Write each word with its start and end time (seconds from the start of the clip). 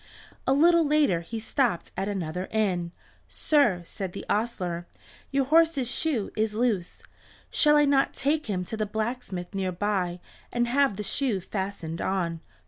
A 0.47 0.53
little 0.53 0.83
later 0.83 1.21
he 1.21 1.39
stopped 1.39 1.91
at 1.95 2.07
another 2.07 2.47
inn. 2.49 2.91
"Sir," 3.29 3.83
said 3.85 4.13
the 4.13 4.25
ostler, 4.27 4.87
"your 5.29 5.45
horse's 5.45 5.91
shoe 5.91 6.31
is 6.35 6.55
loose; 6.55 7.03
shall 7.51 7.77
I 7.77 7.85
not 7.85 8.15
take 8.15 8.47
him 8.47 8.65
to 8.65 8.75
the 8.75 8.87
blacksmith 8.87 9.53
near 9.53 9.71
by 9.71 10.19
and 10.51 10.67
have 10.67 10.97
the 10.97 11.03
shoe 11.03 11.39
fastened 11.39 12.01
on?" 12.01 12.39